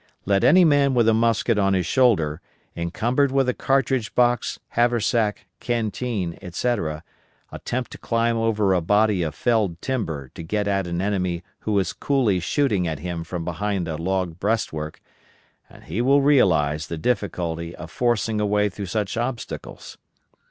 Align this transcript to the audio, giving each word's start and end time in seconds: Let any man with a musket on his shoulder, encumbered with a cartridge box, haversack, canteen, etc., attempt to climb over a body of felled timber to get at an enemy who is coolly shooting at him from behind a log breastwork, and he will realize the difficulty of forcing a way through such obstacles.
Let 0.25 0.43
any 0.43 0.65
man 0.65 0.95
with 0.95 1.07
a 1.07 1.13
musket 1.13 1.59
on 1.59 1.75
his 1.75 1.85
shoulder, 1.85 2.41
encumbered 2.75 3.31
with 3.31 3.47
a 3.47 3.53
cartridge 3.53 4.15
box, 4.15 4.59
haversack, 4.69 5.45
canteen, 5.59 6.39
etc., 6.41 7.03
attempt 7.51 7.91
to 7.91 7.99
climb 7.99 8.35
over 8.35 8.73
a 8.73 8.81
body 8.81 9.21
of 9.21 9.35
felled 9.35 9.79
timber 9.79 10.29
to 10.33 10.41
get 10.41 10.67
at 10.67 10.87
an 10.87 11.01
enemy 11.03 11.43
who 11.59 11.77
is 11.77 11.93
coolly 11.93 12.39
shooting 12.39 12.87
at 12.87 12.97
him 12.97 13.23
from 13.23 13.45
behind 13.45 13.87
a 13.87 13.95
log 13.95 14.39
breastwork, 14.39 14.99
and 15.69 15.83
he 15.83 16.01
will 16.01 16.23
realize 16.23 16.87
the 16.87 16.97
difficulty 16.97 17.75
of 17.75 17.91
forcing 17.91 18.41
a 18.41 18.45
way 18.47 18.69
through 18.69 18.87
such 18.87 19.17
obstacles. 19.17 19.99